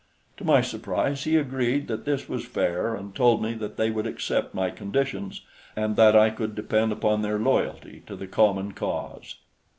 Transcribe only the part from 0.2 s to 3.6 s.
To my surprise he agreed that this was fair and told me